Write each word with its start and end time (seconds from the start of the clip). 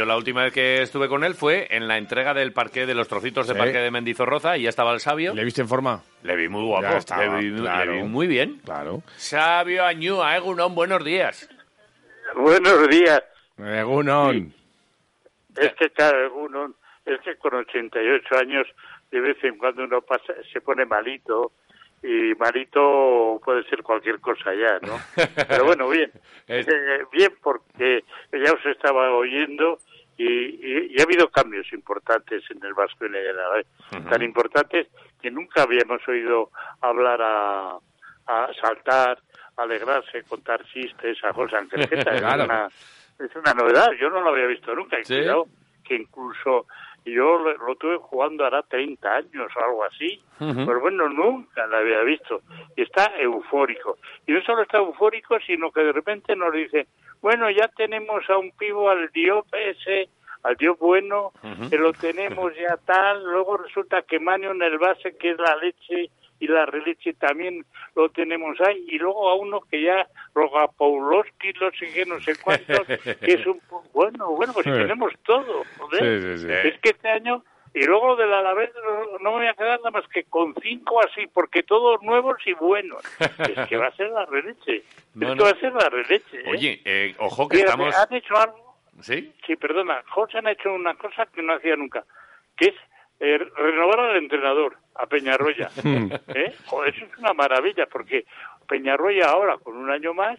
yo 0.00 0.06
la 0.06 0.16
última 0.16 0.44
vez 0.44 0.54
que 0.54 0.80
estuve 0.80 1.08
con 1.08 1.24
él 1.24 1.34
fue 1.34 1.66
en 1.70 1.86
la 1.86 1.98
entrega 1.98 2.32
del 2.32 2.54
parque 2.54 2.86
de 2.86 2.94
los 2.94 3.06
trocitos 3.06 3.46
de 3.46 3.52
Sí. 3.52 3.58
parque 3.58 3.76
de 3.80 3.90
Mendizorroza 3.90 4.56
y 4.56 4.62
ya 4.62 4.70
estaba 4.70 4.94
el 4.94 5.00
sabio. 5.00 5.34
¿Le 5.34 5.44
viste 5.44 5.60
en 5.60 5.68
forma? 5.68 6.00
Le 6.22 6.36
vi 6.36 6.48
muy 6.48 6.64
guapo, 6.64 6.96
estaba, 6.96 7.22
le, 7.26 7.36
vi, 7.38 7.50
le 7.50 7.60
claro. 7.60 7.92
vi 7.92 8.02
muy 8.04 8.26
bien. 8.26 8.62
Claro. 8.64 9.02
Sabio 9.16 9.84
Añúa, 9.84 10.34
Egunon, 10.38 10.74
buenos 10.74 11.04
días. 11.04 11.50
Buenos 12.34 12.88
días. 12.88 13.22
Egunon. 13.58 14.54
Es 15.58 15.74
que, 15.74 15.90
claro, 15.90 16.32
uno, 16.34 16.72
es 17.04 17.20
que 17.20 17.36
con 17.36 17.52
88 17.52 18.36
años, 18.38 18.66
de 19.10 19.20
vez 19.20 19.36
en 19.44 19.58
cuando 19.58 19.84
uno 19.84 20.00
pasa, 20.00 20.32
se 20.50 20.62
pone 20.62 20.86
malito, 20.86 21.52
y 22.02 22.32
malito 22.38 23.38
puede 23.44 23.64
ser 23.64 23.82
cualquier 23.82 24.18
cosa 24.20 24.54
ya, 24.54 24.78
¿no? 24.80 24.98
Pero 25.48 25.64
bueno, 25.66 25.90
bien. 25.90 26.10
Eh, 26.48 26.64
bien, 27.12 27.34
porque 27.42 28.02
ya 28.32 28.50
os 28.54 28.64
estaba 28.64 29.12
oyendo 29.14 29.78
y, 30.22 30.26
y- 30.26 30.86
y 30.96 31.00
ha 31.00 31.04
habido 31.04 31.28
cambios 31.30 31.72
importantes 31.72 32.42
en 32.50 32.62
el 32.64 32.74
Vasco 32.74 33.04
y 33.04 33.08
en 33.08 33.14
el 33.16 33.28
Alavés. 33.38 33.66
Tan 34.08 34.22
importantes 34.22 34.88
que 35.20 35.30
nunca 35.30 35.62
habíamos 35.62 36.06
oído 36.08 36.50
hablar 36.80 37.20
a, 37.22 37.76
a 38.26 38.48
saltar, 38.60 39.18
alegrarse, 39.56 40.22
contar 40.24 40.64
chistes 40.72 41.18
a 41.24 41.32
José 41.32 41.56
Ángel 41.56 41.88
Geta. 41.88 42.12
Claro. 42.18 42.42
Es 42.44 42.48
una 42.48 42.68
es 43.18 43.36
una 43.36 43.52
novedad, 43.54 43.88
yo 44.00 44.08
no 44.10 44.20
lo 44.22 44.30
había 44.30 44.46
visto 44.46 44.74
nunca. 44.74 44.98
Y 44.98 45.04
Sí. 45.04 45.14
cuidado, 45.16 45.46
que 45.84 45.94
incluso 45.96 46.66
yo 47.04 47.38
lo, 47.38 47.52
lo 47.66 47.74
tuve 47.76 47.96
jugando 47.98 48.44
hará 48.46 48.62
30 48.62 49.14
años 49.14 49.50
o 49.56 49.64
algo 49.64 49.84
así. 49.84 50.22
Pero 50.38 50.80
bueno, 50.80 51.08
nunca 51.08 51.66
lo 51.66 51.76
había 51.78 52.00
visto. 52.02 52.40
Y 52.76 52.82
está 52.82 53.06
eufórico. 53.18 53.98
Y 54.26 54.32
no 54.32 54.40
solo 54.42 54.62
está 54.62 54.78
eufórico, 54.78 55.38
sino 55.46 55.70
que 55.70 55.80
de 55.82 55.92
repente 55.92 56.34
nos 56.36 56.52
dice, 56.52 56.86
bueno, 57.22 57.50
ya 57.50 57.68
tenemos 57.68 58.28
a 58.28 58.38
un 58.38 58.50
pivo 58.52 58.90
al 58.90 59.10
Diop 59.12 59.46
ese, 59.54 60.08
al 60.42 60.56
Diop 60.56 60.78
bueno, 60.78 61.32
que 61.68 61.76
lo 61.76 61.92
tenemos 61.92 62.52
ya 62.56 62.76
tal. 62.78 63.24
Luego 63.24 63.58
resulta 63.58 64.02
que 64.02 64.18
Manio 64.18 64.52
en 64.52 64.62
el 64.62 64.78
base, 64.78 65.16
que 65.16 65.30
es 65.30 65.38
la 65.38 65.56
leche, 65.56 66.10
y 66.40 66.46
la 66.46 66.64
releche 66.66 67.12
también 67.12 67.64
lo 67.94 68.08
tenemos 68.08 68.58
ahí. 68.62 68.84
Y 68.88 68.98
luego 68.98 69.28
a 69.28 69.34
uno 69.34 69.60
que 69.70 69.82
ya, 69.82 70.08
Rogapouloski, 70.34 71.52
no 71.60 71.70
sé 71.72 71.92
qué, 71.92 72.06
no 72.06 72.18
sé 72.20 72.32
cuántos, 72.42 72.86
que 72.86 73.32
es 73.34 73.46
un... 73.46 73.60
Bueno, 73.92 74.30
bueno, 74.30 74.54
pues 74.54 74.64
tenemos 74.64 75.12
todo. 75.24 75.64
joder. 75.78 76.20
Sí, 76.20 76.38
sí, 76.38 76.46
sí. 76.46 76.68
Es 76.68 76.80
que 76.80 76.90
este 76.90 77.08
año, 77.08 77.44
y 77.72 77.84
luego 77.84 78.16
del 78.16 78.32
Alavés 78.32 78.70
no, 78.74 79.18
no 79.18 79.30
me 79.30 79.38
voy 79.38 79.46
a 79.46 79.54
quedar 79.54 79.78
nada 79.78 79.90
más 79.90 80.08
que 80.08 80.24
con 80.24 80.54
cinco 80.60 81.00
así, 81.04 81.26
porque 81.32 81.62
todos 81.62 82.02
nuevos 82.02 82.36
y 82.46 82.52
buenos. 82.54 83.02
Es 83.20 83.68
que 83.68 83.76
va 83.76 83.86
a 83.86 83.96
ser 83.96 84.10
la 84.10 84.26
releche. 84.26 84.82
No, 85.12 85.32
es 85.32 85.38
que 85.38 85.42
va 85.42 85.50
a 85.50 85.60
ser 85.60 85.72
la 85.72 85.88
releche. 85.88 86.38
¿eh? 86.38 86.44
Oye, 86.46 86.80
eh, 86.84 87.14
ojo 87.18 87.48
que 87.48 87.56
Mira, 87.56 87.70
estamos... 87.70 87.96
han 87.96 88.14
hecho 88.14 88.36
algo, 88.36 88.76
¿Sí? 89.00 89.32
sí, 89.44 89.56
perdona, 89.56 90.04
José 90.08 90.38
han 90.38 90.46
hecho 90.46 90.72
una 90.72 90.94
cosa 90.94 91.26
que 91.26 91.42
no 91.42 91.54
hacía 91.54 91.74
nunca, 91.74 92.04
que 92.56 92.66
es 92.66 92.74
eh, 93.18 93.38
renovar 93.56 93.98
al 93.98 94.16
entrenador, 94.16 94.76
a 94.94 95.06
Peñarroya. 95.06 95.68
¿Eh? 96.28 96.54
Joder, 96.66 96.94
eso 96.94 97.06
es 97.06 97.18
una 97.18 97.34
maravilla, 97.34 97.86
porque 97.86 98.24
Peñarroya 98.68 99.26
ahora, 99.30 99.58
con 99.58 99.76
un 99.76 99.90
año 99.90 100.14
más, 100.14 100.38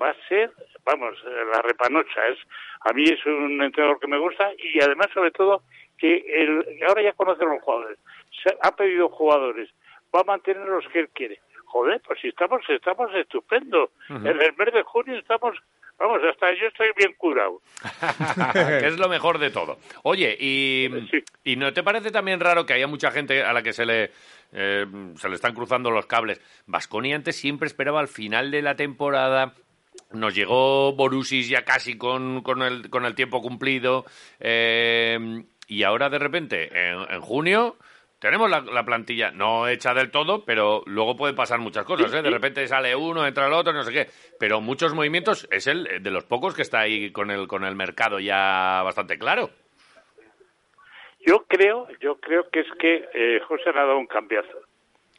va 0.00 0.10
a 0.10 0.28
ser, 0.28 0.52
vamos, 0.84 1.14
eh, 1.26 1.44
la 1.52 1.62
repanocha. 1.62 2.26
Es, 2.28 2.38
a 2.82 2.92
mí 2.92 3.04
es 3.04 3.24
un 3.26 3.62
entrenador 3.62 3.98
que 4.00 4.06
me 4.06 4.18
gusta 4.18 4.50
y 4.58 4.80
además, 4.80 5.08
sobre 5.12 5.30
todo, 5.30 5.62
que 6.00 6.16
el, 6.28 6.64
ahora 6.88 7.02
ya 7.02 7.12
conoce 7.12 7.44
a 7.44 7.46
los 7.48 7.62
jugadores. 7.62 7.98
Se- 8.42 8.56
ha 8.62 8.74
pedido 8.74 9.08
jugadores, 9.08 9.68
va 10.14 10.20
a 10.20 10.24
mantener 10.24 10.66
los 10.66 10.86
que 10.92 11.00
él 11.00 11.08
quiere. 11.14 11.40
Joder, 11.66 12.00
pues 12.06 12.18
si 12.20 12.28
estamos, 12.28 12.62
estamos 12.68 13.14
estupendo. 13.14 13.90
En 14.08 14.26
el 14.26 14.56
mes 14.56 14.72
de 14.74 14.82
junio 14.82 15.16
estamos, 15.16 15.56
vamos, 15.98 16.18
hasta 16.28 16.52
yo 16.54 16.66
estoy 16.66 16.88
bien 16.96 17.14
curado. 17.16 17.60
es 18.82 18.98
lo 18.98 19.08
mejor 19.08 19.38
de 19.38 19.50
todo. 19.50 19.78
Oye, 20.02 20.36
y, 20.40 20.88
Sí. 21.10 21.22
¿y 21.44 21.56
no 21.56 21.72
te 21.72 21.82
parece 21.84 22.10
también 22.10 22.40
raro 22.40 22.66
que 22.66 22.72
haya 22.72 22.88
mucha 22.88 23.10
gente 23.12 23.44
a 23.44 23.52
la 23.52 23.62
que 23.62 23.72
se 23.72 23.86
le, 23.86 24.10
eh, 24.52 24.84
se 25.16 25.28
le 25.28 25.34
están 25.36 25.54
cruzando 25.54 25.90
los 25.92 26.06
cables? 26.06 26.40
Vasconi 26.66 27.14
antes 27.14 27.36
siempre 27.36 27.66
esperaba 27.68 28.00
al 28.00 28.08
final 28.08 28.50
de 28.50 28.62
la 28.62 28.74
temporada. 28.74 29.52
Nos 30.12 30.34
llegó 30.34 30.92
Borussis 30.94 31.48
ya 31.48 31.64
casi 31.64 31.96
con, 31.96 32.42
con, 32.42 32.62
el, 32.62 32.90
con 32.90 33.04
el 33.04 33.14
tiempo 33.14 33.40
cumplido. 33.40 34.04
eh, 34.40 35.44
y 35.70 35.82
ahora, 35.84 36.08
de 36.10 36.18
repente, 36.18 36.68
en, 36.72 36.98
en 37.10 37.20
junio, 37.20 37.76
tenemos 38.18 38.50
la, 38.50 38.60
la 38.60 38.84
plantilla 38.84 39.30
no 39.30 39.66
hecha 39.68 39.94
del 39.94 40.10
todo, 40.10 40.44
pero 40.44 40.82
luego 40.84 41.16
pueden 41.16 41.34
pasar 41.36 41.58
muchas 41.58 41.84
cosas. 41.86 42.12
¿eh? 42.12 42.20
De 42.20 42.30
repente 42.30 42.66
sale 42.68 42.94
uno, 42.94 43.26
entra 43.26 43.46
el 43.46 43.52
otro, 43.54 43.72
no 43.72 43.82
sé 43.82 43.92
qué. 43.92 44.06
Pero 44.38 44.60
muchos 44.60 44.92
movimientos. 44.92 45.48
Es 45.50 45.66
el 45.66 46.02
de 46.02 46.10
los 46.10 46.24
pocos 46.24 46.54
que 46.54 46.62
está 46.62 46.80
ahí 46.80 47.12
con 47.12 47.30
el, 47.30 47.48
con 47.48 47.64
el 47.64 47.74
mercado 47.76 48.20
ya 48.20 48.82
bastante 48.84 49.18
claro. 49.18 49.48
Yo 51.26 51.44
creo, 51.48 51.86
yo 52.00 52.16
creo 52.16 52.48
que 52.50 52.60
es 52.60 52.66
que 52.78 53.08
eh, 53.14 53.40
José 53.46 53.72
le 53.72 53.78
ha 53.80 53.84
dado 53.84 53.98
un 53.98 54.06
cambiazo. 54.06 54.58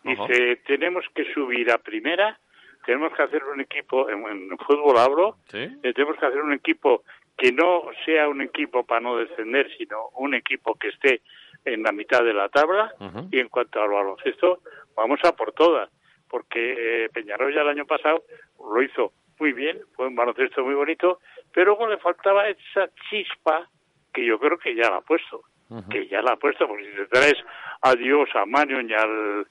Dice, 0.04 0.58
tenemos 0.66 1.06
que 1.14 1.32
subir 1.34 1.72
a 1.72 1.78
primera, 1.78 2.40
tenemos 2.88 3.14
que 3.16 3.22
hacer 3.22 3.44
un 3.44 3.62
equipo, 3.62 4.10
en, 4.10 4.18
en 4.28 4.58
fútbol 4.58 4.98
hablo, 4.98 5.38
¿Sí? 5.46 5.60
eh, 5.60 5.94
tenemos 5.94 6.18
que 6.18 6.26
hacer 6.26 6.42
un 6.42 6.54
equipo 6.54 7.04
que 7.42 7.52
no 7.52 7.86
sea 8.06 8.30
un 8.30 8.40
equipo 8.40 8.86
para 8.86 9.02
no 9.02 9.18
descender, 9.18 9.68
sino 9.76 10.10
un 10.14 10.36
equipo 10.36 10.76
que 10.76 10.90
esté 10.90 11.24
en 11.66 11.82
la 11.82 11.92
mitad 11.92 12.24
de 12.24 12.36
la 12.36 12.50
tabla. 12.50 12.94
Y 13.32 13.40
en 13.40 13.50
cuanto 13.50 13.82
al 13.82 13.90
baloncesto, 13.90 14.60
vamos 14.96 15.20
a 15.24 15.36
por 15.36 15.52
todas, 15.52 15.90
porque 16.30 16.76
eh, 17.06 17.10
Peñarroya 17.12 17.64
el 17.64 17.70
año 17.70 17.86
pasado 17.88 18.26
lo 18.60 18.84
hizo 18.84 19.14
muy 19.40 19.54
bien, 19.54 19.80
fue 19.96 20.06
un 20.06 20.16
baloncesto 20.16 20.64
muy 20.64 20.76
bonito, 20.76 21.18
pero 21.52 21.72
luego 21.72 21.88
le 21.88 21.98
faltaba 21.98 22.48
esa 22.48 22.88
chispa 23.10 23.68
que 24.14 24.24
yo 24.24 24.38
creo 24.38 24.60
que 24.60 24.76
ya 24.76 24.92
la 24.92 24.98
ha 24.98 25.02
puesto, 25.02 25.42
que 25.90 26.08
ya 26.08 26.22
la 26.22 26.34
ha 26.34 26.38
puesto, 26.38 26.68
porque 26.68 26.92
si 26.92 26.96
te 26.96 27.08
traes 27.08 27.38
a 27.82 27.96
Dios, 27.96 28.30
a 28.36 28.46
Manion 28.46 28.88
y 28.88 28.94
al, 28.94 29.48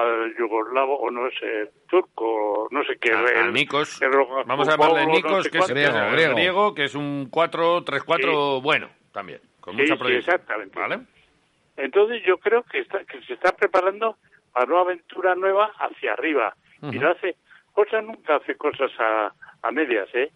al 0.00 0.36
yugoslavo, 0.36 0.96
o 0.98 1.10
no 1.10 1.28
sé, 1.30 1.70
turco, 1.88 2.68
no 2.70 2.82
sé 2.84 2.96
qué. 3.00 3.12
A, 3.12 3.44
a 3.44 3.50
Nikos. 3.50 4.00
el 4.02 4.10
Vamos 4.46 4.68
a 4.68 4.72
llamarle 4.72 5.06
no 5.06 5.12
Nikos, 5.12 5.44
sé 5.44 5.50
que 5.50 5.58
es. 5.58 5.68
Griego, 5.68 5.96
el 5.98 6.12
griego. 6.12 6.34
griego, 6.34 6.74
que 6.74 6.84
es 6.84 6.94
un 6.94 7.30
4-3-4 7.30 8.62
bueno 8.62 8.88
también, 9.12 9.40
con 9.60 9.74
Sí, 9.76 9.82
mucha 9.82 9.94
sí, 9.94 9.98
proyección. 10.00 10.34
exactamente. 10.34 10.78
¿Vale? 10.78 10.98
Entonces 11.76 12.22
yo 12.24 12.38
creo 12.38 12.62
que, 12.64 12.80
está, 12.80 13.04
que 13.04 13.20
se 13.22 13.34
está 13.34 13.52
preparando 13.52 14.16
para 14.52 14.66
una 14.66 14.80
aventura 14.82 15.34
nueva 15.34 15.72
hacia 15.78 16.12
arriba. 16.12 16.54
Y 16.82 16.98
lo 16.98 17.10
hace, 17.10 17.36
José 17.72 18.02
nunca 18.02 18.36
hace 18.36 18.56
cosas 18.56 18.90
a, 18.98 19.32
a 19.62 19.70
medias, 19.72 20.08
¿eh? 20.14 20.30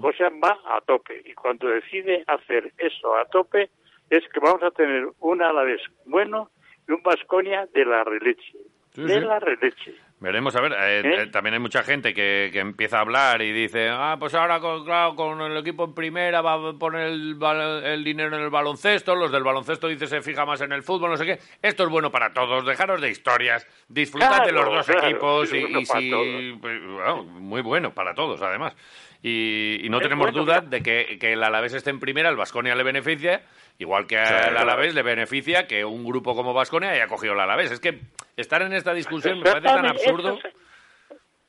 José 0.00 0.24
va 0.42 0.58
a 0.66 0.80
tope. 0.80 1.22
Y 1.24 1.32
cuando 1.34 1.68
decide 1.68 2.24
hacer 2.26 2.72
eso 2.78 3.14
a 3.16 3.24
tope, 3.26 3.70
es 4.08 4.24
que 4.32 4.40
vamos 4.40 4.62
a 4.62 4.70
tener 4.70 5.06
un 5.20 5.42
Alavés 5.42 5.80
bueno 6.06 6.50
y 6.88 6.92
un 6.92 7.02
Vasconia 7.02 7.66
de 7.72 7.84
la 7.84 8.02
releche. 8.04 8.58
Sí, 8.94 9.02
de 9.02 9.14
sí. 9.14 9.20
la 9.20 9.38
releche. 9.38 9.94
Veremos, 10.22 10.54
a 10.54 10.60
ver, 10.60 10.72
eh, 10.72 11.00
¿Eh? 11.02 11.22
eh, 11.22 11.26
también 11.28 11.54
hay 11.54 11.60
mucha 11.60 11.82
gente 11.82 12.12
que, 12.12 12.50
que 12.52 12.58
empieza 12.60 12.98
a 12.98 13.00
hablar 13.00 13.40
y 13.40 13.52
dice, 13.52 13.88
ah, 13.90 14.16
pues 14.20 14.34
ahora 14.34 14.60
con, 14.60 14.84
claro, 14.84 15.16
con 15.16 15.40
el 15.40 15.56
equipo 15.56 15.84
en 15.84 15.94
primera 15.94 16.42
va 16.42 16.54
a 16.68 16.72
poner 16.74 17.06
el, 17.06 17.38
el 17.84 18.04
dinero 18.04 18.36
en 18.36 18.42
el 18.42 18.50
baloncesto, 18.50 19.14
los 19.16 19.32
del 19.32 19.42
baloncesto 19.42 19.88
dice 19.88 20.06
se 20.06 20.20
fija 20.20 20.44
más 20.44 20.60
en 20.60 20.72
el 20.72 20.82
fútbol, 20.82 21.08
no 21.12 21.16
sé 21.16 21.24
qué. 21.24 21.38
Esto 21.62 21.84
es 21.84 21.88
bueno 21.88 22.10
para 22.10 22.34
todos, 22.34 22.66
dejaros 22.66 23.00
de 23.00 23.08
historias, 23.08 23.66
disfrutad 23.88 24.44
de 24.44 24.52
los 24.52 24.66
dos 24.66 24.84
claro, 24.86 25.06
equipos 25.08 25.52
y, 25.54 25.60
bueno 25.62 25.80
y 25.80 25.86
si- 25.86 26.58
pues, 26.60 26.82
bueno, 26.86 27.24
muy 27.24 27.62
bueno 27.62 27.94
para 27.94 28.12
todos, 28.14 28.42
además. 28.42 28.76
Y, 29.22 29.80
y 29.84 29.88
no 29.90 29.98
Es 29.98 30.02
tenemos 30.02 30.32
bueno, 30.32 30.44
duda 30.44 30.60
de 30.60 30.82
que, 30.82 31.18
que 31.18 31.32
el 31.32 31.42
Alavés 31.42 31.72
esté 31.74 31.90
en 31.90 32.00
primera, 32.00 32.28
el 32.30 32.36
Vasconia 32.36 32.74
le 32.74 32.82
beneficia, 32.82 33.42
igual 33.78 34.06
que 34.06 34.18
al 34.18 34.26
Claro. 34.28 34.58
Alavés 34.60 34.94
le 34.94 35.02
beneficia 35.02 35.66
que 35.66 35.84
un 35.84 36.04
grupo 36.04 36.34
como 36.34 36.54
Vasconia 36.54 36.90
haya 36.90 37.06
cogido 37.06 37.34
el 37.34 37.40
Alavés. 37.40 37.70
Es 37.70 37.80
que 37.80 38.00
estar 38.38 38.62
en 38.62 38.72
esta 38.72 38.94
discusión 38.94 39.40
me 39.40 39.44
parece 39.44 39.60
tan 39.66 39.76
Exactamente, 39.84 40.09
absurdo. 40.10 40.38
eso 40.38 40.48
es- 40.48 40.54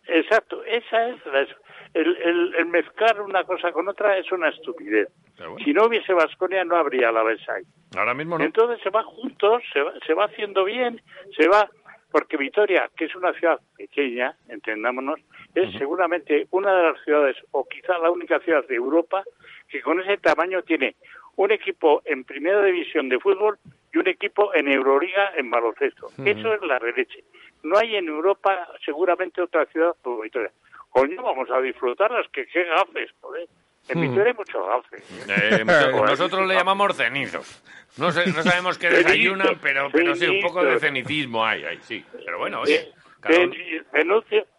Exacto, 0.08 0.64
esa 0.66 1.10
es 1.10 1.26
la, 1.28 1.48
el, 1.94 2.18
el, 2.18 2.56
el 2.56 2.66
mezclar 2.66 3.22
una 3.22 3.44
cosa 3.44 3.72
con 3.72 3.88
otra 3.88 4.18
es 4.18 4.30
una 4.32 4.50
estupidez. 4.50 5.10
Bueno. 5.38 5.58
Si 5.64 5.74
no 5.74 5.86
hubiese 5.86 6.14
Vasconia 6.14 6.66
no 6.66 6.76
habría 6.76 7.12
la 7.12 7.22
ahí. 7.54 7.64
Ahora 7.96 8.14
mismo 8.14 8.38
no. 8.38 8.44
Entonces 8.44 8.82
se 8.84 8.90
va 8.90 9.04
juntos, 9.04 9.64
se 9.72 9.82
va, 9.82 9.94
se 10.06 10.14
va 10.14 10.26
haciendo 10.26 10.64
bien, 10.66 11.02
se 11.38 11.48
va, 11.48 11.70
porque 12.12 12.36
Vitoria, 12.38 12.90
que 12.98 13.06
es 13.06 13.16
una 13.16 13.32
ciudad 13.34 13.60
pequeña, 13.78 14.36
entendámonos, 14.50 15.20
es 15.56 15.72
seguramente 15.78 16.48
una 16.52 16.74
de 16.76 16.84
las 16.92 17.04
ciudades, 17.04 17.38
o 17.52 17.66
quizá 17.68 17.98
la 18.00 18.10
única 18.10 18.40
ciudad 18.40 18.66
de 18.68 18.76
Europa, 18.76 19.24
que 19.70 19.82
con 19.82 20.02
ese 20.02 20.18
tamaño 20.18 20.64
tiene 20.64 20.96
un 21.36 21.52
equipo 21.52 22.02
en 22.06 22.24
primera 22.24 22.64
división 22.64 23.08
de 23.08 23.20
fútbol 23.20 23.58
y 23.94 23.98
un 23.98 24.08
equipo 24.08 24.54
en 24.54 24.68
Euroliga 24.68 25.32
en 25.36 25.50
baloncesto. 25.50 26.08
Eso 26.24 26.54
es 26.54 26.62
la 26.62 26.80
releche. 26.80 27.24
No 27.64 27.78
hay 27.78 27.96
en 27.96 28.08
Europa 28.08 28.68
seguramente 28.84 29.42
otra 29.42 29.66
ciudad 29.68 29.96
como 30.02 30.22
Vitoria. 30.22 30.52
Coño, 30.90 31.22
vamos 31.22 31.50
a 31.50 31.62
disfrutarlas, 31.62 32.28
que 32.30 32.46
qué 32.48 32.64
gafes, 32.66 33.12
joder. 33.22 33.48
En 33.88 34.02
Vitoria 34.02 34.32
hay 34.32 34.34
muchos 34.34 34.66
gafes. 34.66 35.30
Eh, 35.30 35.66
nosotros 36.06 36.48
le 36.48 36.56
llamamos 36.56 36.96
cenizos. 36.96 37.64
No, 37.98 38.12
sé, 38.12 38.26
no 38.28 38.42
sabemos 38.42 38.78
qué 38.78 38.90
desayunan, 38.90 39.58
pero, 39.62 39.90
pero 39.92 40.16
sí, 40.16 40.28
un 40.28 40.42
poco 40.42 40.64
de 40.64 40.80
cenicismo 40.80 41.46
hay, 41.46 41.66
hay 41.66 41.78
sí. 41.82 42.04
Pero 42.26 42.40
bueno, 42.40 42.62
oye, 42.62 42.92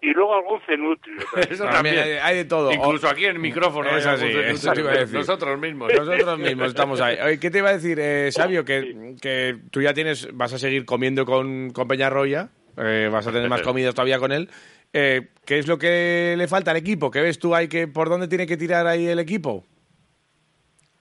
Y 0.00 0.12
luego 0.12 0.34
algún 0.34 0.60
cenutrio. 0.66 1.16
Eso 1.50 1.64
también. 1.64 1.98
Hay, 1.98 2.10
hay 2.12 2.36
de 2.36 2.44
todo. 2.44 2.72
Incluso 2.72 3.08
aquí 3.08 3.24
en 3.24 3.32
el 3.32 3.38
micrófono. 3.38 3.88
Es 3.96 4.06
así, 4.06 4.24
algún 4.26 4.40
eso 4.42 4.56
cenutrio. 4.58 4.72
te 4.74 4.80
iba 4.80 4.90
a 4.92 5.00
decir. 5.00 5.18
Nosotros 5.18 5.58
mismos. 5.58 5.92
Nosotros 5.94 6.38
mismos 6.38 6.68
estamos 6.68 7.00
ahí. 7.00 7.16
Oye, 7.24 7.38
¿Qué 7.40 7.50
te 7.50 7.58
iba 7.58 7.70
a 7.70 7.72
decir, 7.74 7.98
eh, 8.00 8.30
Sabio? 8.32 8.64
Que, 8.64 9.16
que 9.20 9.58
tú 9.70 9.80
ya 9.82 9.94
tienes, 9.94 10.28
vas 10.34 10.52
a 10.52 10.58
seguir 10.58 10.84
comiendo 10.84 11.24
con, 11.24 11.70
con 11.70 11.88
Peñarroya, 11.88 12.50
eh, 12.76 13.08
vas 13.12 13.26
a 13.26 13.32
tener 13.32 13.48
más 13.48 13.62
comidas 13.62 13.94
todavía 13.94 14.18
con 14.18 14.32
él. 14.32 14.48
Eh, 14.92 15.28
¿Qué 15.46 15.58
es 15.58 15.66
lo 15.66 15.78
que 15.78 16.34
le 16.36 16.48
falta 16.48 16.70
al 16.70 16.76
equipo? 16.76 17.10
¿Qué 17.10 17.20
ves 17.20 17.38
tú 17.38 17.54
ahí? 17.54 17.68
Que, 17.68 17.88
¿Por 17.88 18.08
dónde 18.08 18.28
tiene 18.28 18.46
que 18.46 18.56
tirar 18.56 18.86
ahí 18.86 19.06
el 19.06 19.18
equipo? 19.18 19.64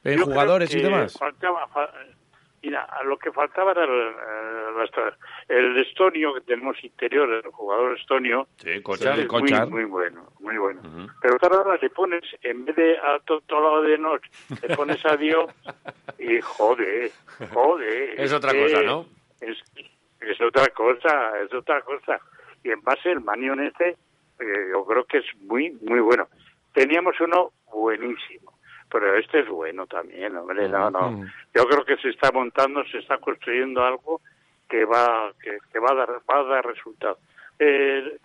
¿En 0.04 0.18
Yo 0.18 0.26
jugadores 0.26 0.74
y 0.74 0.82
demás? 0.82 1.16
faltaba- 1.20 1.68
fa- 1.68 1.92
mira, 2.64 2.88
lo 3.06 3.18
que 3.20 3.32
faltaba 3.32 3.72
era 3.72 3.84
el, 3.84 3.90
eh, 3.92 4.61
nuestra- 4.82 5.18
el 5.48 5.78
estonio 5.78 6.34
que 6.34 6.42
tenemos 6.42 6.82
interior, 6.84 7.30
el 7.32 7.52
jugador 7.52 7.98
estonio. 7.98 8.48
Sí, 8.58 8.82
es. 9.24 9.28
Muy, 9.42 9.50
muy 9.72 9.84
bueno, 9.86 10.28
muy 10.40 10.58
bueno. 10.58 10.82
Pero 11.22 11.38
claro, 11.38 11.58
ahora 11.60 11.80
le 11.82 11.90
pones, 11.90 12.24
en 12.42 12.66
vez 12.66 12.76
de 12.76 12.98
a 12.98 13.20
to- 13.20 13.42
todo 13.48 13.62
lado 13.62 13.82
de 13.84 13.98
noche, 13.98 14.30
le 14.68 14.76
pones 14.76 15.06
a 15.06 15.16
Dios 15.18 15.46
y 16.20 16.40
joder, 16.42 17.12
joder. 17.54 18.14
Es 18.20 18.34
otra 18.34 18.52
cosa, 18.54 18.82
¿no? 18.84 19.06
Es, 19.40 19.58
es 20.22 20.42
otra 20.42 20.68
cosa, 20.68 21.32
es 21.44 21.54
otra 21.54 21.82
cosa. 21.82 22.20
Y 22.64 22.70
en 22.70 22.82
base 22.82 23.12
el 23.12 23.22
Manion 23.22 23.60
este, 23.64 23.90
eh, 24.40 24.68
yo 24.72 24.86
creo 24.86 25.04
que 25.06 25.18
es 25.20 25.26
muy, 25.42 25.72
muy 25.82 26.00
bueno. 26.00 26.28
Teníamos 26.74 27.20
uno 27.20 27.52
buenísimo, 27.74 28.54
pero 28.90 29.16
este 29.18 29.40
es 29.40 29.48
bueno 29.50 29.88
también, 29.88 30.36
hombre, 30.38 30.70
no, 30.70 30.92
no. 30.92 31.10
Yo 31.56 31.66
creo 31.68 31.84
que 31.84 31.98
se 31.98 32.10
está 32.10 32.32
montando, 32.32 32.84
se 32.86 33.00
está 33.00 33.18
construyendo 33.18 33.84
algo 33.84 34.22
que 34.72 34.86
va, 34.86 35.34
que, 35.44 35.58
que 35.72 35.80
va 35.80 35.92
a 35.92 35.96
dar, 35.96 36.10
va 36.30 36.40
a 36.40 36.44
dar 36.44 36.66
resultado. 36.66 37.18
Eh, 37.60 38.18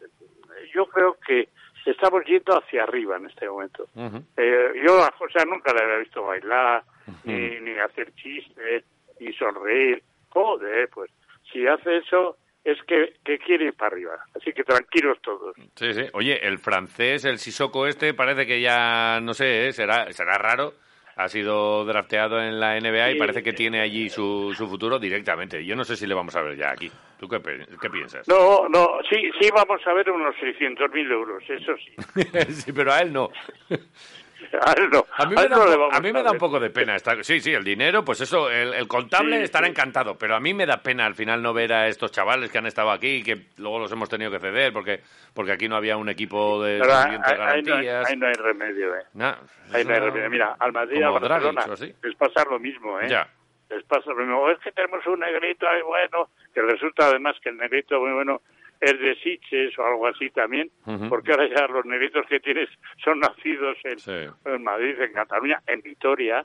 yo 0.72 0.86
creo 0.86 1.18
que 1.26 1.48
estamos 1.84 2.24
yendo 2.24 2.56
hacia 2.56 2.84
arriba 2.84 3.16
en 3.16 3.26
este 3.26 3.48
momento. 3.48 3.88
Eh, 4.36 4.72
yo 4.84 5.02
a 5.02 5.10
José 5.18 5.44
nunca 5.44 5.72
le 5.72 5.82
había 5.82 5.98
visto 5.98 6.22
bailar, 6.22 6.84
ni, 7.24 7.60
ni 7.60 7.72
hacer 7.78 8.14
chistes, 8.14 8.84
ni 9.18 9.32
sonreír. 9.32 10.02
Joder, 10.28 10.88
pues 10.90 11.10
si 11.52 11.66
hace 11.66 11.98
eso 11.98 12.36
es 12.64 12.78
que, 12.84 13.14
que 13.24 13.38
quiere 13.38 13.66
ir 13.66 13.74
para 13.74 13.94
arriba. 13.94 14.18
Así 14.34 14.52
que 14.52 14.62
tranquilos 14.62 15.18
todos. 15.22 15.56
Sí, 15.74 15.92
sí. 15.94 16.02
Oye, 16.12 16.46
el 16.46 16.58
francés, 16.58 17.24
el 17.24 17.38
Sissoko 17.38 17.86
este, 17.86 18.14
parece 18.14 18.46
que 18.46 18.60
ya, 18.60 19.20
no 19.20 19.34
sé, 19.34 19.68
¿eh? 19.68 19.72
será, 19.72 20.12
será 20.12 20.38
raro. 20.38 20.74
Ha 21.16 21.28
sido 21.28 21.84
drafteado 21.86 22.42
en 22.42 22.60
la 22.60 22.78
NBA 22.78 23.12
y 23.12 23.18
parece 23.18 23.42
que 23.42 23.54
tiene 23.54 23.80
allí 23.80 24.10
su, 24.10 24.52
su 24.54 24.68
futuro 24.68 24.98
directamente. 24.98 25.64
Yo 25.64 25.74
no 25.74 25.82
sé 25.82 25.96
si 25.96 26.06
le 26.06 26.14
vamos 26.14 26.36
a 26.36 26.42
ver 26.42 26.56
ya 26.56 26.70
aquí. 26.70 26.90
¿Tú 27.18 27.26
qué, 27.26 27.40
qué 27.80 27.88
piensas? 27.88 28.28
No, 28.28 28.68
no, 28.68 28.98
sí, 29.08 29.30
sí 29.40 29.48
vamos 29.54 29.80
a 29.86 29.94
ver 29.94 30.10
unos 30.10 30.34
600.000 30.36 31.10
euros, 31.10 31.42
eso 31.48 31.72
sí. 31.78 32.22
sí, 32.52 32.72
pero 32.72 32.92
a 32.92 33.00
él 33.00 33.12
no. 33.12 33.30
A 34.66 34.72
él 34.72 34.88
no, 34.90 35.06
A 35.16 35.26
mí 35.26 35.34
a 35.34 35.36
me 35.36 35.42
él 35.44 35.48
da, 35.50 35.56
no 35.56 35.86
un 35.88 35.94
a 35.94 36.00
mí 36.00 36.12
me 36.12 36.22
da 36.22 36.32
poco 36.34 36.58
de 36.60 36.70
pena. 36.70 36.96
estar- 36.96 37.22
sí, 37.24 37.40
sí, 37.40 37.52
el 37.52 37.64
dinero, 37.64 38.04
pues 38.04 38.20
eso, 38.20 38.50
el, 38.50 38.74
el 38.74 38.88
contable 38.88 39.38
Sí, 39.38 39.42
estará 39.44 39.66
sí. 39.66 39.70
encantado, 39.72 40.16
pero 40.16 40.34
a 40.34 40.40
mí 40.40 40.54
me 40.54 40.66
da 40.66 40.78
pena 40.82 41.06
al 41.06 41.14
final 41.14 41.42
no 41.42 41.52
ver 41.52 41.72
a 41.72 41.88
estos 41.88 42.10
chavales 42.12 42.50
que 42.50 42.58
han 42.58 42.66
estado 42.66 42.90
aquí 42.90 43.16
y 43.16 43.22
que 43.22 43.46
luego 43.58 43.78
los 43.78 43.92
hemos 43.92 44.08
tenido 44.08 44.30
que 44.30 44.38
ceder 44.38 44.72
porque, 44.72 45.00
porque 45.34 45.52
aquí 45.52 45.68
no 45.68 45.76
había 45.76 45.96
un 45.96 46.08
equipo 46.08 46.62
de 46.62 46.78
Pero 46.80 46.92
suficientes 46.94 47.32
ahí, 47.32 47.38
ahí 47.38 47.62
no 47.62 47.74
hay, 47.76 47.84
garantías. 47.86 48.10
ahí 48.10 48.16
no 48.16 48.26
hay 48.26 48.34
remedio, 48.34 48.94
¿eh? 48.96 49.02
Nah, 49.14 49.34
Ahí 49.72 49.84
no 49.84 49.90
hay 49.90 49.96
eso- 49.96 50.06
remedio. 50.06 50.30
Mira, 50.30 50.56
al 50.58 50.72
Madrid 50.72 51.02
al 51.02 51.12
Barcelona 51.12 51.64
así. 51.72 51.94
les 52.02 52.14
pasa 52.16 52.44
lo 52.50 52.58
mismo, 52.58 53.00
¿eh? 53.00 53.08
Ya. 53.08 53.28
les 53.68 53.82
pasa 53.84 54.10
lo 54.10 54.16
mismo. 54.16 54.48
Es 54.50 54.58
que 54.60 54.70
tenemos 54.72 55.04
un 55.06 55.20
negrito 55.20 55.66
ahí 55.68 55.82
bueno, 55.82 56.30
que 56.54 56.62
resulta 56.62 57.06
además 57.08 57.34
que 57.42 57.48
el 57.48 57.56
negrito 57.56 57.98
muy 58.00 58.12
bueno 58.12 58.40
es 58.80 59.00
de 59.00 59.14
Siches 59.16 59.78
o 59.78 59.84
algo 59.86 60.06
así 60.06 60.30
también, 60.30 60.70
porque 61.08 61.32
ahora 61.32 61.48
ya 61.48 61.66
los 61.68 61.84
negritos 61.86 62.26
que 62.28 62.40
tienes 62.40 62.68
son 63.04 63.20
nacidos 63.20 63.76
en, 63.84 63.98
Sí. 63.98 64.26
en 64.44 64.62
Madrid, 64.62 65.00
en 65.00 65.12
Cataluña, 65.12 65.62
en 65.66 65.80
Vitoria, 65.82 66.44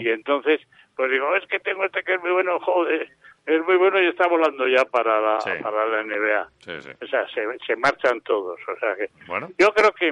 y 0.00 0.08
entonces, 0.08 0.60
pues 0.96 1.10
digo, 1.10 1.34
es 1.36 1.46
que 1.46 1.60
tengo 1.60 1.84
este 1.84 2.02
que 2.02 2.14
es 2.14 2.20
muy 2.20 2.32
bueno, 2.32 2.58
joder, 2.60 3.08
es 3.46 3.64
muy 3.66 3.76
bueno 3.76 4.02
y 4.02 4.08
está 4.08 4.26
volando 4.26 4.66
ya 4.68 4.84
para 4.84 5.20
la, 5.20 5.40
Sí. 5.40 5.50
para 5.62 5.86
la 5.86 6.02
NBA. 6.02 6.48
Sí. 6.58 6.90
O 7.02 7.06
sea, 7.06 7.26
se, 7.28 7.42
se 7.66 7.76
marchan 7.76 8.20
todos, 8.22 8.58
o 8.68 8.78
sea 8.78 8.94
que... 8.96 9.08
Bueno. 9.26 9.48
Yo 9.58 9.72
creo 9.72 9.92
que 9.92 10.08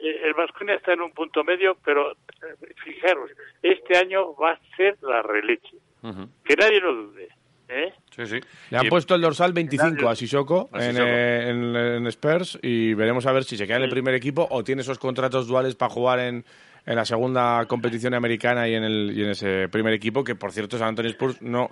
eh, 0.00 0.20
el 0.24 0.32
Vasconia 0.34 0.76
está 0.76 0.92
en 0.92 1.00
un 1.02 1.10
punto 1.12 1.42
medio, 1.44 1.76
pero 1.84 2.12
eh, 2.12 2.74
fijaros, 2.84 3.30
este 3.62 3.98
año 3.98 4.34
va 4.36 4.52
a 4.52 4.60
ser 4.76 4.96
la 5.02 5.20
releche. 5.22 5.76
Ujú. 6.02 6.28
Que 6.44 6.54
nadie 6.56 6.80
lo 6.80 6.94
dude. 6.94 7.28
¿eh? 7.68 7.92
Sí, 8.18 8.26
sí. 8.26 8.40
Le 8.70 8.78
han 8.78 8.86
Y- 8.86 8.90
puesto 8.90 9.14
el 9.14 9.20
dorsal 9.20 9.52
25 9.52 10.08
a 10.08 10.16
Sissoko, 10.16 10.68
en, 10.74 10.96
eh, 10.98 11.50
en, 11.50 11.76
en 11.76 12.06
Spurs 12.08 12.58
y 12.62 12.92
veremos 12.94 13.24
a 13.26 13.32
ver 13.32 13.44
si 13.44 13.56
se 13.56 13.64
queda 13.66 13.76
en 13.76 13.84
el 13.84 13.90
primer 13.90 14.14
equipo 14.14 14.44
o 14.50 14.64
tiene 14.64 14.82
esos 14.82 14.98
contratos 14.98 15.46
duales 15.46 15.76
para 15.76 15.88
jugar 15.90 16.18
en, 16.18 16.44
en 16.84 16.96
la 16.96 17.04
segunda 17.04 17.64
competición 17.66 18.14
americana 18.14 18.66
y 18.66 18.74
en, 18.74 18.82
el, 18.82 19.12
y 19.16 19.22
en 19.22 19.30
ese 19.30 19.68
primer 19.68 19.94
equipo, 19.94 20.24
que 20.24 20.34
por 20.34 20.50
cierto 20.50 20.76
San 20.78 20.88
Antonio 20.88 21.10
Spurs 21.12 21.40
no 21.42 21.70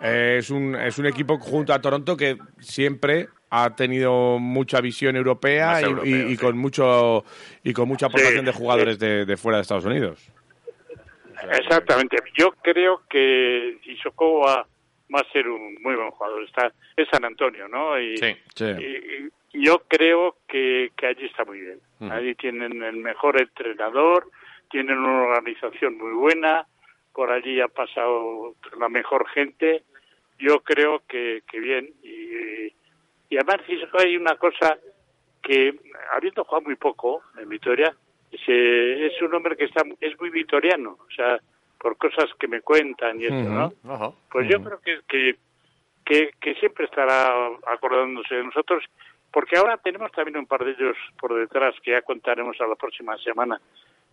eh, 0.00 0.36
es, 0.38 0.48
un, 0.48 0.74
es 0.76 0.98
un 0.98 1.06
equipo 1.06 1.38
junto 1.38 1.74
a 1.74 1.80
Toronto 1.80 2.16
que 2.16 2.38
siempre 2.58 3.28
ha 3.50 3.76
tenido 3.76 4.38
mucha 4.38 4.80
visión 4.80 5.14
europea 5.14 5.80
y, 5.80 5.84
europeo, 5.84 6.06
y- 6.28 6.32
y 6.32 6.36
sí. 6.36 6.42
con 6.42 6.56
mucho 6.56 7.22
y 7.62 7.72
con 7.74 7.86
mucha 7.86 8.06
aportación 8.06 8.40
Sí, 8.40 8.46
de 8.46 8.52
jugadores 8.52 8.98
de, 8.98 9.26
de 9.26 9.36
fuera 9.36 9.58
de 9.58 9.62
Estados 9.62 9.84
Unidos. 9.84 10.20
Exactamente. 11.52 12.16
Yo 12.36 12.52
creo 12.62 13.02
que 13.08 13.78
Isoko 13.84 14.40
va, 14.40 14.66
va 15.14 15.20
a 15.20 15.32
ser 15.32 15.48
un 15.48 15.74
muy 15.82 15.94
buen 15.94 16.10
jugador. 16.10 16.42
Está, 16.44 16.72
es 16.96 17.08
San 17.10 17.24
Antonio, 17.24 17.68
¿no? 17.68 17.98
Y, 18.00 18.16
Sí. 18.18 18.36
Sí. 18.54 18.64
y- 18.64 19.28
y 19.58 19.64
yo 19.64 19.82
creo 19.88 20.36
que, 20.48 20.90
que 20.96 21.06
allí 21.06 21.26
está 21.26 21.44
muy 21.44 21.60
bien. 21.60 21.80
Allí 22.10 22.34
tienen 22.34 22.82
el 22.82 22.96
mejor 22.96 23.40
entrenador, 23.40 24.28
tienen 24.70 24.98
una 24.98 25.22
organización 25.22 25.96
muy 25.96 26.12
buena, 26.12 26.66
por 27.14 27.30
allí 27.30 27.60
ha 27.60 27.68
pasado 27.68 28.54
la 28.78 28.88
mejor 28.90 29.26
gente. 29.28 29.84
Yo 30.38 30.60
creo 30.60 31.02
que, 31.08 31.42
que 31.50 31.58
bien. 31.60 31.88
Y, 32.02 32.66
y 33.30 33.36
además 33.38 33.62
hay 33.98 34.16
una 34.18 34.36
cosa 34.36 34.76
que, 35.42 35.74
habiendo 36.12 36.44
jugado 36.44 36.64
muy 36.66 36.76
poco 36.76 37.22
en 37.38 37.48
Vitoria, 37.48 37.94
se- 38.44 39.06
es 39.06 39.22
un 39.22 39.32
hombre 39.34 39.56
que 39.56 39.64
está 39.64 39.82
es 40.00 40.20
muy 40.20 40.28
vitoriano, 40.30 40.98
o 41.00 41.10
sea, 41.14 41.40
por 41.86 41.96
cosas 41.98 42.28
que 42.40 42.48
me 42.48 42.62
cuentan 42.62 43.20
y 43.20 43.26
eso. 43.26 43.72
¿no? 43.84 44.14
Pues 44.28 44.48
yo 44.48 44.60
creo 44.60 44.80
que, 44.80 44.98
que, 45.06 45.36
que, 46.04 46.32
que 46.40 46.54
siempre 46.56 46.84
estará 46.84 47.28
acordándose 47.64 48.34
de 48.34 48.42
nosotros, 48.42 48.82
porque 49.30 49.56
ahora 49.56 49.76
tenemos 49.76 50.10
también 50.10 50.36
un 50.36 50.46
par 50.46 50.64
de 50.64 50.72
ellos 50.72 50.96
por 51.16 51.32
detrás 51.38 51.76
que 51.84 51.92
ya 51.92 52.02
contaremos 52.02 52.60
a 52.60 52.66
la 52.66 52.74
próxima 52.74 53.16
semana 53.18 53.60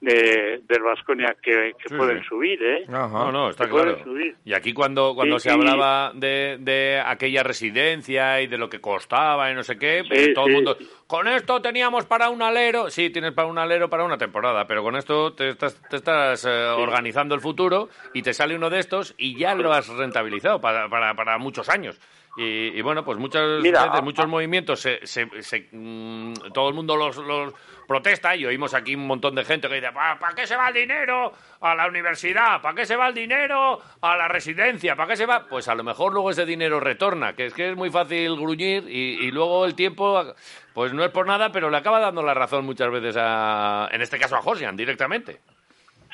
de, 0.04 0.62
del 0.68 0.82
Vasconia 0.84 1.36
que, 1.42 1.72
que 1.82 1.88
Sí, 1.90 1.96
pueden 1.96 2.20
sí. 2.22 2.26
subir, 2.28 2.62
¿eh? 2.62 2.84
Ajá. 2.90 3.08
No, 3.26 3.32
no, 3.32 3.50
está 3.50 3.66
Que 3.66 3.72
claro. 3.72 4.04
subir. 4.04 4.36
Y 4.44 4.54
aquí 4.54 4.74
cuando, 4.74 5.16
cuando 5.16 5.40
se 5.40 5.50
hablaba 5.50 6.12
de, 6.14 6.58
de 6.60 7.02
aquella 7.04 7.42
residencia 7.44 8.42
y 8.42 8.48
de 8.48 8.58
lo 8.58 8.70
que 8.70 8.82
costaba 8.82 9.50
y 9.50 9.56
no 9.56 9.64
sé 9.64 9.78
qué, 9.78 10.04
pues 10.08 10.26
Sí, 10.26 10.34
todo 10.34 10.48
el 10.48 10.54
mundo, 10.54 10.78
con 11.08 11.28
esto 11.30 11.62
teníamos 11.62 12.06
para 12.06 12.30
un 12.30 12.42
alero, 12.42 12.90
sí, 12.90 13.10
tienes 13.12 13.32
para 13.32 13.48
un 13.48 13.58
alero 13.58 13.90
para 13.90 14.04
una 14.04 14.18
temporada, 14.18 14.68
pero 14.68 14.84
con 14.84 14.96
esto 14.98 15.34
te 15.34 15.50
estás, 15.50 15.82
te 15.90 15.96
estás 15.96 16.44
eh, 16.46 16.50
organizando 16.50 17.34
el 17.36 17.42
futuro 17.42 17.88
y 18.14 18.22
te 18.22 18.34
sale 18.34 18.56
uno 18.56 18.70
de 18.70 18.80
estos 18.80 19.16
y 19.18 19.38
ya 19.38 19.56
lo 19.56 19.72
has 19.72 19.88
rentabilizado 19.88 20.60
para, 20.60 20.90
para, 20.90 21.14
para 21.16 21.38
muchos 21.38 21.70
años. 21.70 21.98
Y, 22.36 22.78
y 22.78 22.82
bueno, 22.82 23.06
pues 23.06 23.20
muchas 23.20 23.62
Mira, 23.62 23.86
veces, 23.86 24.02
muchos 24.04 24.28
movimientos, 24.28 24.80
se, 24.82 25.06
se- 25.06 25.30
se, 25.44 25.70
mm, 25.72 26.34
todo 26.52 26.68
el 26.68 26.74
mundo 26.74 26.96
los, 26.98 27.16
los 27.18 27.54
protesta 27.88 28.36
y 28.36 28.46
oímos 28.46 28.74
aquí 28.74 28.96
un 28.96 29.08
montón 29.08 29.36
de 29.36 29.44
gente 29.46 29.68
que 29.68 29.76
dice, 29.76 29.92
¿para 29.92 30.36
qué 30.36 30.48
se 30.48 30.56
va 30.56 30.70
el 30.70 30.74
dinero 30.74 31.34
a 31.62 31.76
la 31.76 31.88
universidad? 31.88 32.62
¿Para 32.62 32.76
qué 32.76 32.86
se 32.86 32.96
va 32.96 33.08
el 33.08 33.14
dinero 33.14 33.80
a 34.02 34.18
la 34.18 34.28
residencia? 34.28 34.96
¿Para 34.96 35.10
qué 35.10 35.18
se 35.18 35.26
va? 35.26 35.46
Pues 35.48 35.68
a 35.68 35.76
lo 35.76 35.84
mejor 35.84 36.14
luego 36.14 36.32
ese 36.32 36.46
dinero 36.46 36.80
retorna, 36.80 37.34
que 37.34 37.46
es 37.46 37.54
que 37.54 37.70
es 37.70 37.76
muy 37.76 37.90
fácil 37.90 38.36
gruñir 38.36 38.86
y, 38.88 39.26
y 39.26 39.32
luego 39.32 39.66
el 39.66 39.76
tiempo, 39.76 40.34
pues 40.74 40.94
no 40.94 41.04
es 41.04 41.12
por 41.12 41.28
nada, 41.28 41.52
pero 41.52 41.70
le 41.70 41.78
acaba 41.78 42.00
dando 42.00 42.24
la 42.24 42.34
razón 42.34 42.66
muchas 42.66 42.92
veces 42.92 43.16
a, 43.20 43.90
en 43.92 44.02
este 44.02 44.20
caso 44.20 44.36
a 44.36 44.42
Josian 44.42 44.76
directamente. 44.76 45.40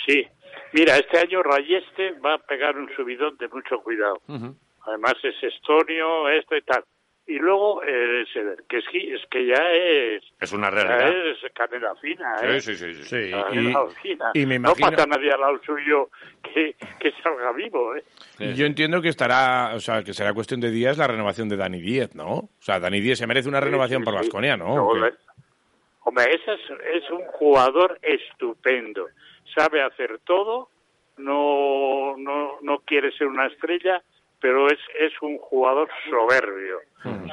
Sí. 0.05 0.27
Mira, 0.71 0.97
este 0.97 1.17
año 1.19 1.41
Rayeste 1.41 2.11
va 2.23 2.35
a 2.35 2.37
pegar 2.37 2.77
un 2.77 2.89
subidón 2.95 3.37
de 3.37 3.47
mucho 3.47 3.79
cuidado. 3.79 4.21
Además 4.85 5.15
es 5.23 5.35
estonio, 5.41 6.29
esto 6.29 6.55
y 6.55 6.61
tal. 6.61 6.83
Y 7.31 7.37
luego 7.37 7.83
eh, 7.83 8.25
Seder, 8.33 8.63
que 8.67 8.79
es, 8.79 8.85
que- 8.91 9.13
es 9.13 9.21
que 9.29 9.45
ya 9.45 9.71
es, 9.71 10.23
Es 10.41 10.51
una 10.51 10.71
realidad. 10.71 11.07
es 11.27 11.37
canela 11.53 11.93
fina, 11.97 12.35
¿eh? 12.41 12.59
Sí, 12.59 12.75
sí, 12.75 12.93
sí. 12.95 13.03
sí. 13.03 13.25
Sí, 13.25 13.31
Canela 13.31 13.83
y, 13.87 13.93
fina. 14.01 14.31
y 14.33 14.45
me 14.47 14.57
No 14.57 14.69
imagino... 14.71 14.89
pasa 14.89 15.05
nadie 15.05 15.31
al 15.31 15.39
lado 15.39 15.61
suyo 15.63 16.09
que, 16.41 16.75
que 16.99 17.11
salga 17.21 17.51
vivo, 17.53 17.95
¿eh? 17.95 18.03
Yo 18.55 18.65
entiendo 18.65 18.99
que 19.01 19.09
estará, 19.09 19.73
o 19.75 19.79
sea, 19.79 20.03
que 20.03 20.13
será 20.13 20.33
cuestión 20.33 20.59
de 20.59 20.71
días 20.71 20.97
la 20.97 21.05
renovación 21.07 21.47
de 21.49 21.57
Dani 21.57 21.79
Díez, 21.79 22.15
¿no? 22.15 22.29
O 22.33 22.49
sea, 22.61 22.79
Dani 22.79 22.99
Díez 22.99 23.19
se 23.19 23.27
merece 23.27 23.47
una 23.47 23.59
renovación 23.59 24.01
Sí, 24.01 24.05
por 24.05 24.13
sí. 24.15 24.19
Vasconia, 24.21 24.57
¿no? 24.57 24.73
¿O 24.73 24.93
qué? 24.93 24.99
Hombre, 24.99 25.13
Hombre, 26.05 26.25
ese 26.33 26.53
es, 26.55 26.61
es 27.03 27.09
un 27.11 27.21
jugador 27.33 27.99
estupendo. 28.01 29.07
Sabe 29.55 29.83
hacer 29.83 30.19
todo, 30.25 30.69
no, 31.17 32.15
no, 32.17 32.57
no 32.61 32.79
quiere 32.79 33.11
ser 33.11 33.27
una 33.27 33.45
estrella, 33.47 34.01
pero 34.41 34.67
es, 34.67 34.79
es 34.99 35.11
un 35.21 35.37
jugador 35.37 35.89
soberbio, 36.09 36.79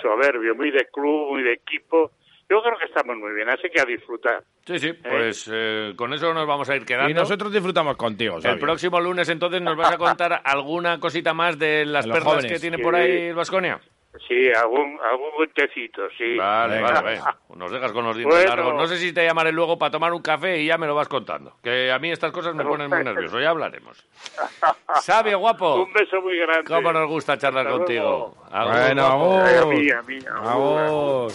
soberbio, 0.03 0.55
muy 0.55 0.71
de 0.71 0.87
club, 0.93 1.31
muy 1.33 1.43
de 1.43 1.53
equipo. 1.55 2.11
Yo 2.49 2.63
creo 2.63 2.79
que 2.79 2.85
estamos 2.85 3.17
muy 3.17 3.33
bien, 3.35 3.49
así 3.49 3.69
que 3.69 3.81
a 3.81 3.85
disfrutar. 3.85 4.45
Sí, 4.65 4.79
sí, 4.79 4.93
pues 4.93 5.51
eh, 5.53 5.95
con 5.97 6.13
eso 6.15 6.33
nos 6.33 6.47
vamos 6.47 6.71
a 6.71 6.77
ir 6.77 6.85
quedando. 6.85 7.11
Y 7.11 7.15
nosotros 7.15 7.53
disfrutamos 7.53 7.97
contigo, 7.97 8.39
El 8.43 8.59
próximo 8.61 9.01
lunes 9.01 9.29
entonces 9.29 9.61
nos 9.61 9.77
vas 9.77 9.93
a 9.93 9.99
contar 9.99 10.41
alguna 10.45 11.01
cosita 11.01 11.35
más 11.35 11.59
de 11.59 11.85
las 11.85 12.07
perlas 12.07 12.23
jóvenes. 12.25 12.53
que 12.53 12.59
tiene 12.61 12.77
Sí. 12.77 12.83
por 12.85 12.95
ahí 12.95 13.29
el 13.29 13.35
Vasconia. 13.35 13.81
Sí, 14.27 14.49
algún, 14.53 14.99
algún 15.11 15.31
cuentecito, 15.37 16.03
sí. 16.17 16.37
Vale, 16.37 16.81
vale, 16.81 17.01
vale. 17.01 17.21
Nos 17.57 17.71
dejas 17.71 17.93
con 17.93 18.05
los 18.05 18.17
dientes 18.17 18.37
Bueno. 18.39 18.55
largos. 18.57 18.75
No 18.75 18.87
sé 18.87 18.99
si 18.99 19.13
te 19.13 19.25
llamaré 19.25 19.53
luego 19.53 19.79
para 19.79 19.91
tomar 19.91 20.13
un 20.13 20.23
café 20.23 20.59
y 20.59 20.67
ya 20.67 20.79
me 20.79 20.87
lo 20.87 20.95
vas 20.95 21.09
contando. 21.09 21.57
Que 21.63 21.91
a 21.91 21.99
mí 21.99 22.11
estas 22.11 22.33
cosas 22.33 22.55
me 22.55 22.65
ponen 22.65 22.89
muy 22.91 23.03
nervioso. 23.03 23.41
Ya 23.41 23.51
hablaremos. 23.51 24.07
Sabio, 25.03 25.39
guapo. 25.39 25.83
Un 25.83 25.93
beso 25.93 26.21
muy 26.21 26.37
grande. 26.39 26.65
Cómo 26.65 26.93
nos 26.93 27.09
gusta 27.09 27.37
charlar 27.39 27.67
Hasta 27.67 27.79
contigo. 27.79 28.37
Agur, 28.51 28.73
Bueno, 28.75 29.07
agur. 29.07 29.43
A 29.43 29.67
mí, 29.67 29.91
a 29.91 30.03
mí, 30.03 30.19
agur. 30.31 30.81
Agur. 30.81 31.33